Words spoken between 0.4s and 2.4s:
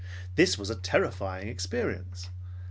was a terrifying experience.